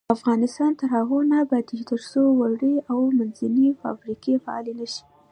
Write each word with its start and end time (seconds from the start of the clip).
افغانستان 0.17 0.71
تر 0.79 0.87
هغو 0.95 1.17
نه 1.29 1.35
ابادیږي، 1.45 1.85
ترڅو 1.91 2.21
وړې 2.39 2.75
او 2.91 2.99
منځنۍ 3.17 3.69
فابریکې 3.81 4.33
فعالې 4.45 4.73
نشي. 4.79 5.03